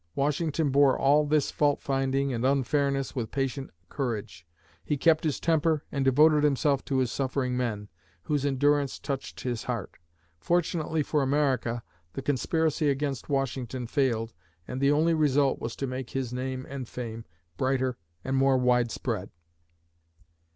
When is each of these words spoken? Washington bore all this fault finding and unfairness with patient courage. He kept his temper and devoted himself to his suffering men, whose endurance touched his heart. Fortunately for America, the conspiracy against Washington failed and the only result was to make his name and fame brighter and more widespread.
Washington 0.15 0.71
bore 0.71 0.97
all 0.97 1.27
this 1.27 1.51
fault 1.51 1.79
finding 1.79 2.33
and 2.33 2.43
unfairness 2.43 3.15
with 3.15 3.29
patient 3.29 3.69
courage. 3.87 4.47
He 4.83 4.97
kept 4.97 5.23
his 5.23 5.39
temper 5.39 5.83
and 5.91 6.03
devoted 6.03 6.43
himself 6.43 6.83
to 6.85 6.97
his 6.97 7.11
suffering 7.11 7.55
men, 7.55 7.87
whose 8.23 8.43
endurance 8.43 8.97
touched 8.97 9.41
his 9.41 9.65
heart. 9.65 9.91
Fortunately 10.39 11.03
for 11.03 11.21
America, 11.21 11.83
the 12.13 12.23
conspiracy 12.23 12.89
against 12.89 13.29
Washington 13.29 13.85
failed 13.85 14.33
and 14.67 14.81
the 14.81 14.91
only 14.91 15.13
result 15.13 15.59
was 15.59 15.75
to 15.75 15.85
make 15.85 16.09
his 16.09 16.33
name 16.33 16.65
and 16.67 16.87
fame 16.87 17.23
brighter 17.55 17.99
and 18.23 18.35
more 18.35 18.57
widespread. 18.57 19.29